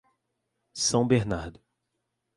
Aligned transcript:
São 0.73 1.05
Bernardo 1.05 1.61